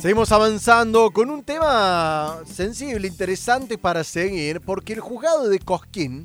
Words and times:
Seguimos 0.00 0.30
avanzando 0.30 1.10
con 1.10 1.28
un 1.28 1.42
tema 1.42 2.42
sensible, 2.46 3.08
interesante 3.08 3.76
para 3.76 4.04
seguir, 4.04 4.60
porque 4.60 4.92
el 4.92 5.00
juzgado 5.00 5.48
de 5.48 5.58
Cosquín 5.58 6.24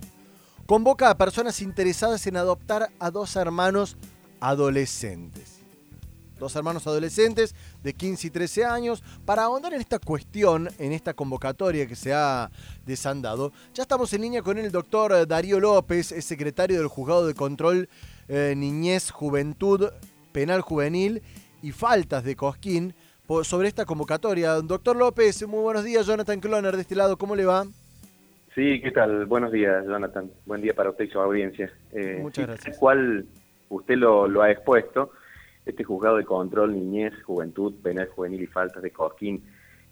convoca 0.67 1.09
a 1.09 1.17
personas 1.17 1.59
interesadas 1.59 2.27
en 2.27 2.37
adoptar 2.37 2.91
a 2.99 3.09
dos 3.09 3.35
hermanos 3.35 3.97
adolescentes. 4.39 5.61
Dos 6.37 6.55
hermanos 6.55 6.85
adolescentes 6.85 7.55
de 7.81 7.93
15 7.95 8.27
y 8.27 8.29
13 8.29 8.65
años. 8.65 9.03
Para 9.25 9.45
ahondar 9.45 9.73
en 9.73 9.81
esta 9.81 9.97
cuestión, 9.97 10.69
en 10.77 10.91
esta 10.91 11.15
convocatoria 11.15 11.87
que 11.87 11.95
se 11.95 12.13
ha 12.13 12.51
desandado, 12.85 13.53
ya 13.73 13.81
estamos 13.81 14.13
en 14.13 14.21
línea 14.21 14.43
con 14.43 14.59
el 14.59 14.71
doctor 14.71 15.27
Darío 15.27 15.59
López, 15.59 16.11
es 16.11 16.25
secretario 16.25 16.77
del 16.77 16.89
Juzgado 16.89 17.25
de 17.25 17.33
Control 17.33 17.89
eh, 18.27 18.53
Niñez, 18.55 19.09
Juventud, 19.09 19.89
Penal 20.31 20.61
Juvenil 20.61 21.23
y 21.63 21.71
Faltas 21.71 22.23
de 22.23 22.35
Cosquín 22.35 22.93
sobre 23.41 23.67
esta 23.67 23.85
convocatoria. 23.85 24.53
Doctor 24.61 24.95
López, 24.95 25.47
muy 25.47 25.61
buenos 25.61 25.83
días. 25.83 26.05
Jonathan 26.05 26.39
Cloner 26.39 26.75
de 26.75 26.81
este 26.81 26.95
lado, 26.95 27.17
¿cómo 27.17 27.35
le 27.35 27.45
va? 27.45 27.65
Sí, 28.53 28.79
¿qué 28.81 28.91
tal? 28.91 29.25
Buenos 29.25 29.51
días, 29.51 29.83
Jonathan. 29.85 30.29
Buen 30.45 30.61
día 30.61 30.75
para 30.75 30.91
usted 30.91 31.05
y 31.05 31.09
su 31.09 31.19
audiencia. 31.19 31.71
Eh, 31.91 32.19
Muchas 32.21 32.45
gracias. 32.45 32.77
Cual 32.77 33.25
usted 33.69 33.95
lo, 33.95 34.41
ha 34.41 34.51
expuesto, 34.51 35.11
este 35.65 35.83
juzgado 35.83 36.17
de 36.17 36.25
control, 36.25 36.73
niñez, 36.73 37.13
juventud, 37.23 37.73
penal 37.81 38.09
juvenil 38.09 38.43
y 38.43 38.47
faltas 38.47 38.83
de 38.83 38.91
Cosquín, 38.91 39.43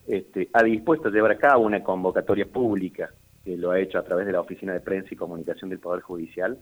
este, 0.08 0.50
ha 0.54 0.62
dispuesto 0.64 1.08
a 1.08 1.12
llevar 1.12 1.32
a 1.32 1.38
cabo 1.38 1.66
una 1.66 1.84
convocatoria 1.84 2.46
pública 2.46 3.10
que 3.44 3.58
lo 3.58 3.72
ha 3.72 3.80
hecho 3.80 3.98
a 3.98 4.04
través 4.04 4.28
de 4.28 4.34
la 4.34 4.42
Oficina 4.42 4.74
de 4.74 4.82
Prensa 4.82 5.10
y 5.12 5.18
Comunicación 5.18 5.72
del 5.72 5.80
Poder 5.80 6.02
Judicial, 6.02 6.60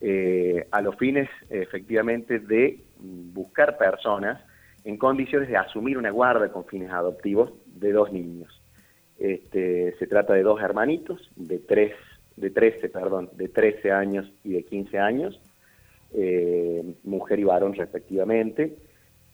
eh, 0.00 0.66
a 0.70 0.80
los 0.80 0.96
fines 0.96 1.28
efectivamente 1.50 2.38
de 2.38 2.84
buscar 2.98 3.76
personas 3.76 4.40
en 4.84 4.96
condiciones 4.96 5.48
de 5.48 5.56
asumir 5.56 5.98
una 5.98 6.10
guarda 6.10 6.50
con 6.50 6.64
fines 6.64 6.90
adoptivos 6.90 7.52
de 7.66 7.92
dos 7.92 8.12
niños. 8.12 8.60
Este, 9.18 9.96
se 9.98 10.06
trata 10.06 10.34
de 10.34 10.42
dos 10.42 10.60
hermanitos 10.60 11.30
de, 11.36 11.58
tres, 11.58 11.92
de 12.36 12.50
13, 12.50 12.88
perdón, 12.88 13.30
de 13.34 13.48
13 13.48 13.90
años 13.90 14.30
y 14.44 14.52
de 14.52 14.62
15 14.62 14.98
años, 14.98 15.40
eh, 16.14 16.84
mujer 17.04 17.40
y 17.40 17.44
varón 17.44 17.74
respectivamente. 17.74 18.76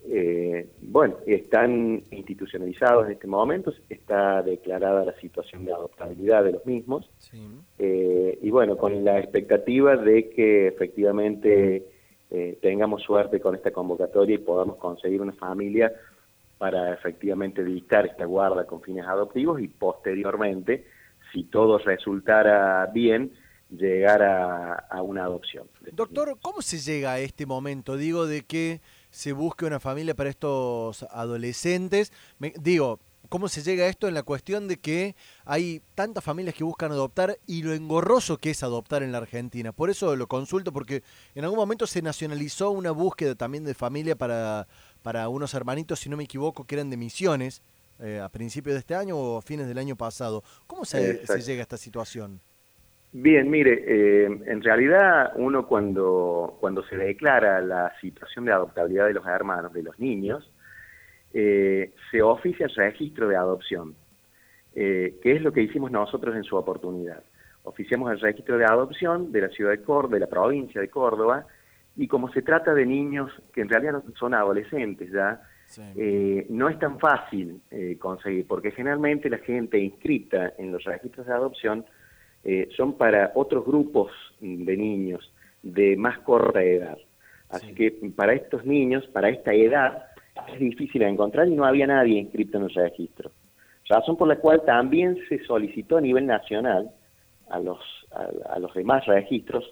Eh, 0.06 0.68
bueno, 0.82 1.16
están 1.26 2.02
institucionalizados 2.10 3.06
en 3.06 3.12
este 3.12 3.26
momento, 3.26 3.72
está 3.88 4.42
declarada 4.42 5.04
la 5.04 5.14
situación 5.18 5.64
de 5.64 5.72
adoptabilidad 5.72 6.44
de 6.44 6.52
los 6.52 6.66
mismos, 6.66 7.10
eh, 7.78 8.38
y 8.42 8.50
bueno, 8.50 8.76
con 8.76 9.02
la 9.02 9.18
expectativa 9.18 9.96
de 9.96 10.28
que 10.28 10.68
efectivamente 10.68 11.86
eh, 12.36 12.58
tengamos 12.60 13.00
suerte 13.04 13.38
con 13.38 13.54
esta 13.54 13.70
convocatoria 13.70 14.34
y 14.34 14.38
podamos 14.38 14.76
conseguir 14.78 15.22
una 15.22 15.34
familia 15.34 15.92
para 16.58 16.92
efectivamente 16.92 17.62
dictar 17.62 18.06
esta 18.06 18.24
guarda 18.24 18.66
con 18.66 18.82
fines 18.82 19.06
adoptivos 19.06 19.60
y 19.60 19.68
posteriormente, 19.68 20.84
si 21.32 21.44
todo 21.44 21.78
resultara 21.78 22.90
bien, 22.92 23.30
llegar 23.70 24.20
a, 24.24 25.00
una 25.02 25.22
adopción. 25.22 25.68
Doctor, 25.92 26.36
¿cómo 26.42 26.60
se 26.60 26.78
llega 26.78 27.12
a 27.12 27.20
este 27.20 27.46
momento? 27.46 27.96
Digo, 27.96 28.26
de 28.26 28.42
que 28.42 28.80
se 29.10 29.32
busque 29.32 29.64
una 29.64 29.78
familia 29.78 30.14
para 30.14 30.30
estos 30.30 31.04
adolescentes. 31.10 32.12
digo, 32.60 32.98
cómo 33.34 33.48
se 33.48 33.62
llega 33.62 33.82
a 33.82 33.88
esto 33.88 34.06
en 34.06 34.14
la 34.14 34.22
cuestión 34.22 34.68
de 34.68 34.76
que 34.76 35.16
hay 35.44 35.82
tantas 35.96 36.22
familias 36.22 36.54
que 36.54 36.62
buscan 36.62 36.92
adoptar 36.92 37.36
y 37.48 37.64
lo 37.64 37.72
engorroso 37.72 38.38
que 38.38 38.50
es 38.50 38.62
adoptar 38.62 39.02
en 39.02 39.10
la 39.10 39.18
Argentina. 39.18 39.72
Por 39.72 39.90
eso 39.90 40.14
lo 40.14 40.28
consulto, 40.28 40.72
porque 40.72 41.02
en 41.34 41.42
algún 41.42 41.58
momento 41.58 41.88
se 41.88 42.00
nacionalizó 42.00 42.70
una 42.70 42.92
búsqueda 42.92 43.34
también 43.34 43.64
de 43.64 43.74
familia 43.74 44.14
para, 44.14 44.68
para 45.02 45.28
unos 45.28 45.52
hermanitos, 45.52 45.98
si 45.98 46.08
no 46.08 46.16
me 46.16 46.22
equivoco, 46.22 46.64
que 46.64 46.76
eran 46.76 46.90
de 46.90 46.96
misiones 46.96 47.60
eh, 47.98 48.20
a 48.22 48.28
principios 48.28 48.74
de 48.74 48.78
este 48.78 48.94
año 48.94 49.16
o 49.16 49.38
a 49.38 49.42
fines 49.42 49.66
del 49.66 49.78
año 49.78 49.96
pasado. 49.96 50.44
¿Cómo 50.68 50.84
se, 50.84 51.24
llega 51.44 51.58
a 51.58 51.62
esta 51.62 51.76
situación? 51.76 52.38
Bien, 53.10 53.50
mire, 53.50 53.82
eh, 53.84 54.26
en 54.26 54.62
realidad 54.62 55.32
uno 55.34 55.66
cuando, 55.66 56.56
cuando 56.60 56.84
se 56.84 56.96
declara 56.96 57.60
la 57.60 57.92
situación 58.00 58.44
de 58.44 58.52
adoptabilidad 58.52 59.06
de 59.08 59.14
los 59.14 59.26
hermanos, 59.26 59.72
de 59.72 59.82
los 59.82 59.98
niños, 59.98 60.48
eh, 61.36 61.90
se 62.12 62.22
oficia 62.22 62.66
el 62.66 62.74
registro 62.76 63.26
de 63.26 63.34
adopción, 63.34 63.96
eh, 64.72 65.16
que 65.20 65.32
es 65.32 65.42
lo 65.42 65.52
que 65.52 65.62
hicimos 65.62 65.90
nosotros 65.90 66.36
en 66.36 66.44
su 66.44 66.54
oportunidad. 66.54 67.24
Oficiamos 67.64 68.12
el 68.12 68.20
registro 68.20 68.56
de 68.56 68.64
adopción 68.64 69.32
de 69.32 69.40
la 69.40 69.48
ciudad 69.48 69.72
de 69.72 69.82
Córdoba, 69.82 70.14
de 70.14 70.20
la 70.20 70.28
provincia 70.28 70.80
de 70.80 70.88
Córdoba, 70.88 71.44
y 71.96 72.06
como 72.06 72.30
se 72.32 72.42
trata 72.42 72.72
de 72.72 72.86
niños 72.86 73.32
que 73.52 73.62
en 73.62 73.68
realidad 73.68 74.00
son 74.16 74.32
adolescentes 74.32 75.10
ya, 75.10 75.42
eh, 75.96 76.46
no 76.50 76.68
es 76.68 76.78
tan 76.78 77.00
fácil 77.00 77.60
conseguir, 77.98 78.46
porque 78.46 78.70
generalmente 78.70 79.28
la 79.28 79.38
gente 79.38 79.76
inscrita 79.76 80.52
en 80.56 80.70
los 80.70 80.84
registros 80.84 81.26
de 81.26 81.32
adopción 81.32 81.84
son 82.76 82.96
para 82.96 83.32
otros 83.34 83.64
grupos 83.64 84.12
de 84.38 84.76
niños 84.76 85.32
de 85.62 85.96
más 85.96 86.18
corta 86.18 86.62
edad. 86.62 86.98
Así 87.48 87.74
que 87.74 87.90
para 88.14 88.34
estos 88.34 88.64
niños, 88.64 89.06
para 89.08 89.30
esta 89.30 89.52
edad, 89.52 90.13
es 90.52 90.58
difícil 90.58 91.00
de 91.00 91.08
encontrar 91.08 91.48
y 91.48 91.54
no 91.54 91.64
había 91.64 91.86
nadie 91.86 92.18
inscrito 92.18 92.58
en 92.58 92.64
el 92.64 92.74
registro. 92.74 93.30
Razón 93.88 94.16
por 94.16 94.28
la 94.28 94.36
cual 94.36 94.62
también 94.64 95.18
se 95.28 95.44
solicitó 95.44 95.98
a 95.98 96.00
nivel 96.00 96.26
nacional 96.26 96.90
a 97.50 97.58
los, 97.58 97.78
a, 98.48 98.58
los 98.58 98.72
demás 98.74 99.04
registros 99.06 99.64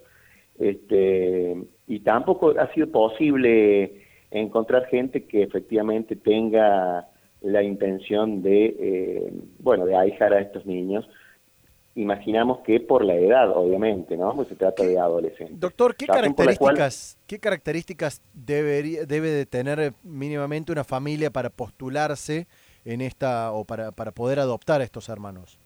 este, 0.58 1.56
y 1.86 2.00
tampoco 2.00 2.54
ha 2.58 2.72
sido 2.74 2.88
posible 2.88 4.02
encontrar 4.30 4.86
gente 4.86 5.24
que 5.24 5.42
efectivamente 5.42 6.16
tenga 6.16 7.08
la 7.40 7.62
intención 7.62 8.42
de, 8.42 8.76
eh, 8.78 9.32
bueno, 9.58 9.86
de 9.86 9.96
ahijar 9.96 10.32
a 10.32 10.40
estos 10.40 10.64
niños 10.66 11.08
imaginamos 11.94 12.60
que 12.60 12.80
por 12.80 13.04
la 13.04 13.14
edad, 13.14 13.50
obviamente, 13.54 14.16
¿no? 14.16 14.34
Pues 14.34 14.48
se 14.48 14.56
trata 14.56 14.82
de 14.84 14.98
adolescentes. 14.98 15.60
Doctor, 15.60 15.94
¿qué 15.94 16.06
características, 16.06 17.18
¿qué 17.26 17.38
características 17.38 18.22
debería, 18.32 19.04
debe 19.04 19.28
de 19.28 19.46
tener 19.46 19.92
mínimamente 20.02 20.72
una 20.72 20.84
familia 20.84 21.30
para 21.30 21.50
postularse 21.50 22.46
en 22.84 23.00
esta 23.00 23.52
o 23.52 23.64
para, 23.64 23.92
para 23.92 24.10
poder 24.10 24.38
adoptar 24.38 24.80
a 24.80 24.84
estos 24.84 25.08
hermanos? 25.08 25.58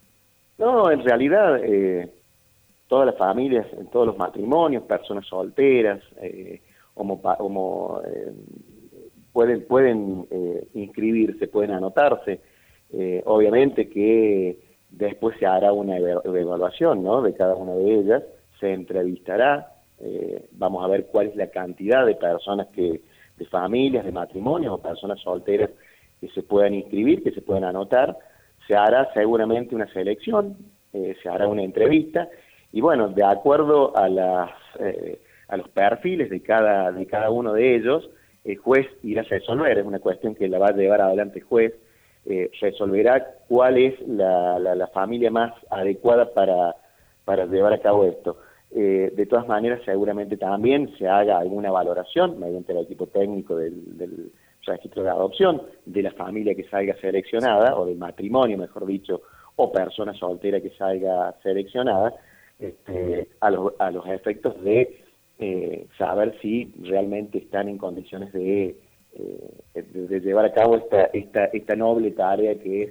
No, 0.58 0.90
en 0.90 1.04
realidad 1.04 1.58
eh, 1.62 2.08
todas 2.88 3.06
las 3.06 3.16
familias, 3.16 3.66
en 3.78 3.86
todos 3.88 4.06
los 4.06 4.16
matrimonios, 4.16 4.84
personas 4.84 5.26
solteras, 5.26 6.00
eh, 6.20 6.60
homo, 6.94 8.00
eh, 8.06 8.32
pueden, 9.32 9.64
pueden 9.66 10.26
eh, 10.30 10.66
inscribirse, 10.74 11.48
pueden 11.48 11.72
anotarse. 11.72 12.40
obviamente 13.24 13.88
que 13.88 14.58
Después 14.96 15.36
se 15.38 15.44
hará 15.44 15.72
una 15.74 15.98
evaluación 15.98 17.04
¿no? 17.04 17.20
de 17.20 17.34
cada 17.34 17.54
una 17.54 17.74
de 17.74 17.98
ellas, 17.98 18.22
se 18.58 18.72
entrevistará, 18.72 19.74
eh, 20.00 20.46
vamos 20.52 20.82
a 20.82 20.88
ver 20.88 21.06
cuál 21.12 21.26
es 21.26 21.36
la 21.36 21.48
cantidad 21.48 22.06
de 22.06 22.14
personas 22.14 22.68
que, 22.68 23.02
de 23.36 23.44
familias, 23.44 24.06
de 24.06 24.12
matrimonios 24.12 24.72
o 24.72 24.78
personas 24.78 25.20
solteras 25.20 25.68
que 26.18 26.28
se 26.28 26.42
puedan 26.42 26.72
inscribir, 26.72 27.22
que 27.22 27.32
se 27.32 27.42
puedan 27.42 27.64
anotar, 27.64 28.16
se 28.66 28.74
hará 28.74 29.12
seguramente 29.12 29.74
una 29.74 29.86
selección, 29.92 30.56
eh, 30.94 31.14
se 31.22 31.28
hará 31.28 31.46
una 31.46 31.62
entrevista 31.62 32.30
y 32.72 32.80
bueno, 32.80 33.08
de 33.08 33.22
acuerdo 33.22 33.94
a 33.98 34.08
las 34.08 34.50
eh, 34.80 35.20
a 35.48 35.58
los 35.58 35.68
perfiles 35.68 36.30
de 36.30 36.40
cada 36.40 36.90
de 36.90 37.06
cada 37.06 37.28
uno 37.28 37.52
de 37.52 37.76
ellos, 37.76 38.08
el 38.44 38.56
juez 38.56 38.86
irá 39.02 39.20
a 39.20 39.24
resolver, 39.24 39.76
es 39.76 39.84
una 39.84 39.98
cuestión 39.98 40.34
que 40.34 40.48
la 40.48 40.58
va 40.58 40.68
a 40.68 40.72
llevar 40.72 41.02
adelante 41.02 41.40
el 41.40 41.44
juez 41.44 41.74
eh, 42.28 42.50
resolverá 42.60 43.34
cuál 43.48 43.78
es 43.78 43.94
la, 44.06 44.58
la, 44.58 44.86
familia 44.88 45.30
más 45.30 45.52
adecuada 45.70 46.32
para, 46.32 46.74
para 47.24 47.46
llevar 47.46 47.72
a 47.72 47.78
cabo 47.78 48.04
esto. 48.04 48.38
Eh, 48.72 49.12
de 49.14 49.26
todas 49.26 49.46
maneras, 49.46 49.80
seguramente 49.84 50.36
también 50.36 50.92
se 50.98 51.06
haga 51.08 51.38
alguna 51.38 51.70
valoración 51.70 52.38
mediante 52.40 52.72
el 52.72 52.78
equipo 52.78 53.06
técnico 53.06 53.56
del, 53.56 53.96
del 53.96 54.32
registro 54.66 55.04
de 55.04 55.10
adopción 55.10 55.62
de 55.84 56.02
la 56.02 56.10
familia 56.12 56.54
que 56.54 56.64
salga 56.64 56.96
seleccionada, 57.00 57.76
o 57.76 57.86
del 57.86 57.96
matrimonio, 57.96 58.58
mejor 58.58 58.86
dicho, 58.86 59.22
o 59.54 59.72
persona 59.72 60.12
soltera 60.14 60.60
que 60.60 60.70
salga 60.70 61.34
seleccionada, 61.42 62.12
este, 62.58 63.28
a, 63.40 63.50
los, 63.50 63.72
a 63.78 63.90
los 63.90 64.06
efectos 64.08 64.60
de 64.62 65.00
eh, 65.38 65.86
saber 65.98 66.36
si 66.40 66.72
realmente 66.82 67.38
están 67.38 67.68
en 67.68 67.78
condiciones 67.78 68.32
de 68.32 68.76
de, 69.74 70.20
llevar 70.20 70.44
a 70.46 70.52
cabo 70.52 70.76
esta, 70.76 71.04
esta, 71.06 71.44
esta 71.46 71.76
noble 71.76 72.10
tarea 72.12 72.58
que 72.58 72.82
es, 72.82 72.90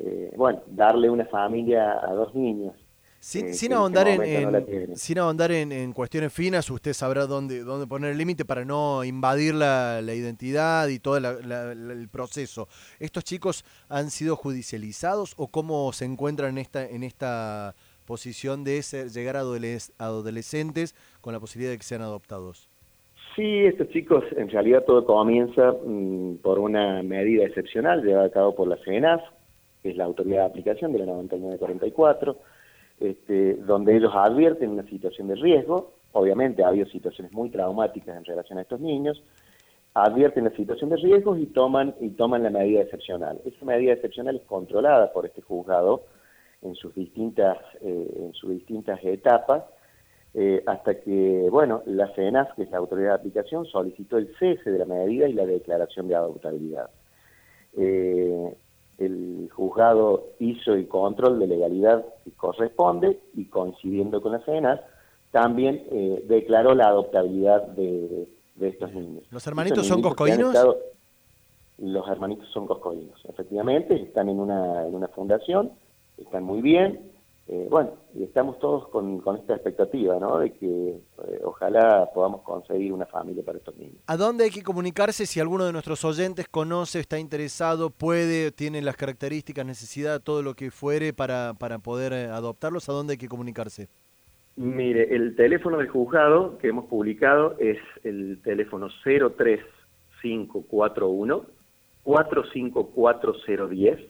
eh, 0.00 0.32
bueno, 0.36 0.62
darle 0.66 1.10
una 1.10 1.26
familia 1.26 1.98
a 2.02 2.12
dos 2.12 2.34
niños. 2.34 2.74
Sin, 3.20 3.46
eh, 3.46 3.54
sin 3.54 3.72
este 3.72 3.74
ahondar, 3.74 4.06
en, 4.06 4.96
sin 4.96 5.18
ahondar 5.18 5.50
en, 5.50 5.92
cuestiones 5.94 6.30
finas, 6.30 6.68
usted 6.68 6.92
sabrá 6.92 7.26
dónde, 7.26 7.60
dónde 7.60 7.86
poner 7.86 8.10
el 8.10 8.18
límite 8.18 8.44
para 8.44 8.66
no 8.66 9.02
invadir 9.02 9.54
la, 9.54 10.02
la 10.02 10.12
identidad 10.14 10.88
y 10.88 10.98
todo 10.98 11.16
el 11.16 12.08
proceso. 12.10 12.68
¿Estos 13.00 13.24
chicos 13.24 13.64
han 13.88 14.10
sido 14.10 14.36
judicializados 14.36 15.32
o 15.38 15.48
cómo 15.48 15.90
se 15.94 16.04
encuentran 16.04 16.50
en 16.50 16.58
esta, 16.58 16.86
en 16.86 17.02
esta 17.02 17.74
posición 18.04 18.62
de 18.62 18.82
ser, 18.82 19.08
llegar 19.10 19.38
a 19.38 19.40
adolescentes 19.40 20.94
con 21.22 21.32
la 21.32 21.40
posibilidad 21.40 21.72
de 21.72 21.78
que 21.78 21.84
sean 21.84 22.02
adoptados? 22.02 22.68
Sí, 23.36 23.64
estos 23.64 23.88
chicos, 23.88 24.24
en 24.36 24.48
realidad 24.48 24.84
todo 24.84 25.04
comienza 25.04 25.72
mm, 25.72 26.36
por 26.36 26.60
una 26.60 27.02
medida 27.02 27.44
excepcional 27.44 28.04
llevada 28.04 28.26
a 28.26 28.30
cabo 28.30 28.54
por 28.54 28.68
la 28.68 28.76
CENAF, 28.84 29.22
que 29.82 29.90
es 29.90 29.96
la 29.96 30.04
autoridad 30.04 30.42
de 30.42 30.46
aplicación 30.46 30.92
de 30.92 31.00
la 31.00 31.06
9944, 31.06 32.36
este, 33.00 33.54
donde 33.54 33.96
ellos 33.96 34.12
advierten 34.14 34.70
una 34.70 34.84
situación 34.84 35.26
de 35.26 35.34
riesgo, 35.34 35.94
obviamente 36.12 36.62
ha 36.62 36.68
habido 36.68 36.86
situaciones 36.86 37.32
muy 37.32 37.50
traumáticas 37.50 38.16
en 38.16 38.24
relación 38.24 38.58
a 38.58 38.62
estos 38.62 38.80
niños, 38.80 39.20
advierten 39.94 40.44
la 40.44 40.50
situación 40.50 40.90
de 40.90 40.96
riesgos 40.96 41.38
y 41.40 41.46
toman, 41.46 41.94
y 42.00 42.10
toman 42.10 42.44
la 42.44 42.50
medida 42.50 42.82
excepcional. 42.82 43.40
Esa 43.44 43.64
medida 43.64 43.94
excepcional 43.94 44.36
es 44.36 44.42
controlada 44.42 45.12
por 45.12 45.26
este 45.26 45.42
juzgado 45.42 46.04
en 46.62 46.76
sus 46.76 46.94
distintas, 46.94 47.58
eh, 47.80 48.14
en 48.16 48.32
sus 48.32 48.50
distintas 48.50 49.02
etapas, 49.02 49.64
eh, 50.34 50.62
hasta 50.66 51.00
que, 51.00 51.48
bueno, 51.50 51.82
la 51.86 52.12
CENAF, 52.14 52.54
que 52.54 52.64
es 52.64 52.70
la 52.70 52.78
autoridad 52.78 53.10
de 53.10 53.14
aplicación, 53.14 53.66
solicitó 53.66 54.18
el 54.18 54.34
cese 54.38 54.70
de 54.70 54.78
la 54.78 54.84
medida 54.84 55.28
y 55.28 55.32
la 55.32 55.46
declaración 55.46 56.08
de 56.08 56.16
adoptabilidad. 56.16 56.90
Eh, 57.76 58.56
el 58.98 59.48
juzgado 59.52 60.28
hizo 60.38 60.74
el 60.74 60.86
control 60.86 61.40
de 61.40 61.48
legalidad 61.48 62.04
que 62.24 62.30
corresponde 62.32 63.18
y 63.34 63.46
coincidiendo 63.46 64.22
con 64.22 64.32
la 64.32 64.40
CENAF, 64.40 64.80
también 65.32 65.82
declaró 66.28 66.76
la 66.76 66.86
adoptabilidad 66.86 67.66
de, 67.68 68.28
de 68.54 68.68
estos 68.68 68.92
niños. 68.94 69.24
¿Los 69.32 69.44
hermanitos 69.48 69.84
son 69.84 70.00
coscoínos? 70.00 70.54
los 71.78 72.08
hermanitos 72.08 72.48
son 72.50 72.66
coscoínos, 72.66 73.20
efectivamente, 73.28 74.00
están 74.00 74.28
en 74.28 74.38
una, 74.38 74.86
en 74.86 74.94
una 74.94 75.08
fundación, 75.08 75.72
están 76.18 76.44
muy 76.44 76.62
bien, 76.62 77.10
eh, 77.46 77.66
bueno, 77.68 77.90
y 78.14 78.22
estamos 78.22 78.58
todos 78.58 78.88
con, 78.88 79.20
con, 79.20 79.36
esta 79.36 79.52
expectativa, 79.54 80.18
¿no? 80.18 80.38
De 80.38 80.50
que 80.54 80.66
eh, 80.66 81.40
ojalá 81.42 82.08
podamos 82.14 82.40
conseguir 82.40 82.90
una 82.90 83.04
familia 83.04 83.44
para 83.44 83.58
estos 83.58 83.76
niños. 83.76 83.98
¿A 84.06 84.16
dónde 84.16 84.44
hay 84.44 84.50
que 84.50 84.62
comunicarse 84.62 85.26
si 85.26 85.40
alguno 85.40 85.66
de 85.66 85.72
nuestros 85.72 86.06
oyentes 86.06 86.48
conoce, 86.48 87.00
está 87.00 87.18
interesado, 87.18 87.90
puede, 87.90 88.50
tiene 88.50 88.80
las 88.80 88.96
características, 88.96 89.66
necesidad, 89.66 90.22
todo 90.22 90.42
lo 90.42 90.54
que 90.54 90.70
fuere 90.70 91.12
para, 91.12 91.52
para 91.58 91.80
poder 91.80 92.14
eh, 92.14 92.28
adoptarlos? 92.28 92.88
¿A 92.88 92.92
dónde 92.92 93.12
hay 93.12 93.18
que 93.18 93.28
comunicarse? 93.28 93.88
Mire, 94.56 95.14
el 95.14 95.36
teléfono 95.36 95.76
del 95.78 95.88
juzgado 95.88 96.56
que 96.58 96.68
hemos 96.68 96.86
publicado 96.86 97.56
es 97.58 97.76
el 98.04 98.40
teléfono 98.42 98.88
03541 99.04 101.44
454010. 102.04 104.00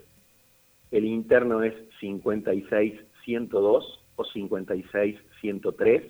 El 0.93 1.07
interno 1.07 1.65
es 1.65 1.75
56102 3.25 4.01
o 4.17 4.25
56103. 4.25 6.03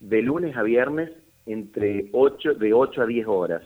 De 0.00 0.22
lunes 0.22 0.56
a 0.56 0.62
viernes 0.62 1.10
entre 1.46 2.08
8, 2.12 2.54
de 2.54 2.72
8 2.72 3.02
a 3.02 3.06
10 3.06 3.26
horas. 3.26 3.62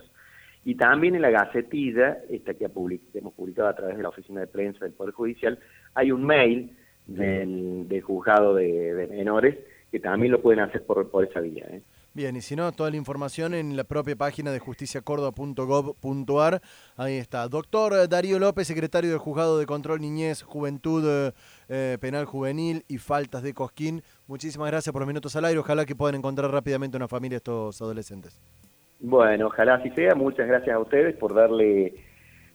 Y 0.65 0.75
también 0.75 1.15
en 1.15 1.21
la 1.21 1.29
Gacetilla, 1.29 2.19
esta 2.29 2.53
que 2.53 2.65
hemos 2.65 3.33
publicado 3.33 3.67
a 3.67 3.75
través 3.75 3.97
de 3.97 4.03
la 4.03 4.09
Oficina 4.09 4.39
de 4.39 4.47
Prensa 4.47 4.85
del 4.85 4.93
Poder 4.93 5.13
Judicial, 5.13 5.59
hay 5.93 6.11
un 6.11 6.23
mail 6.23 6.71
del, 7.05 8.01
juzgado 8.01 8.55
de 8.55 9.07
menores 9.11 9.57
que 9.93 9.99
también 9.99 10.31
lo 10.31 10.41
pueden 10.41 10.61
hacer 10.61 10.83
por, 10.87 11.07
por 11.11 11.23
esa 11.23 11.39
vía. 11.39 11.65
¿eh? 11.69 11.83
Bien, 12.15 12.35
y 12.35 12.41
si 12.41 12.55
no, 12.55 12.71
toda 12.71 12.91
la 12.91 12.97
información 12.97 13.55
en 13.55 13.75
la 13.75 13.85
propia 13.85 14.15
página 14.15 14.51
de 14.51 14.59
justiciacordoba.gov.ar. 14.59 16.61
Ahí 16.95 17.17
está. 17.17 17.47
Doctor 17.47 18.07
Darío 18.07 18.37
López, 18.37 18.67
secretario 18.67 19.09
del 19.09 19.19
Juzgado 19.19 19.57
de 19.57 19.65
Control 19.65 19.99
Niñez, 19.99 20.43
Juventud 20.43 21.33
eh, 21.69 21.97
Penal 21.99 22.25
Juvenil 22.25 22.83
y 22.87 22.99
Faltas 22.99 23.41
de 23.41 23.53
Cosquín. 23.53 24.03
Muchísimas 24.27 24.69
gracias 24.69 24.93
por 24.93 25.01
los 25.01 25.07
minutos 25.07 25.35
al 25.35 25.45
aire. 25.45 25.59
Ojalá 25.59 25.85
que 25.85 25.95
puedan 25.95 26.13
encontrar 26.13 26.51
rápidamente 26.51 26.97
una 26.97 27.07
familia 27.07 27.37
estos 27.37 27.81
adolescentes. 27.81 28.39
Bueno, 28.99 29.47
ojalá 29.47 29.73
así 29.75 29.89
sea. 29.91 30.13
Muchas 30.13 30.47
gracias 30.47 30.75
a 30.75 30.79
ustedes 30.79 31.15
por 31.17 31.33
darle 31.33 31.95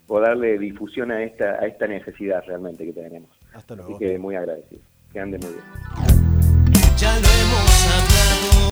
por 0.07 0.25
darle 0.25 0.59
difusión 0.59 1.11
a 1.11 1.23
esta 1.23 1.61
a 1.61 1.67
esta 1.67 1.87
necesidad 1.87 2.43
realmente 2.47 2.85
que 2.85 2.93
tenemos. 2.93 3.31
Hasta 3.53 3.75
luego. 3.75 3.97
Así 3.97 4.05
que 4.05 4.19
muy 4.19 4.37
agradecido. 4.37 4.83
Que 5.13 5.21
ande 5.21 5.39
muy 5.39 5.51
bien 5.51 6.19
ya 6.99 7.13
lo 7.13 7.29
hemos. 7.29 7.68